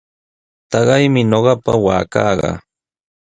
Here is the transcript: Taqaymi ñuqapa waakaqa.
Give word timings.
Taqaymi 0.71 1.21
ñuqapa 1.31 1.73
waakaqa. 1.85 2.49